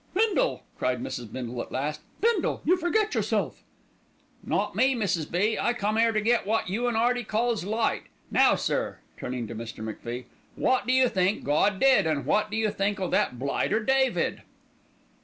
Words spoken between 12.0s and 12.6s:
an' wot do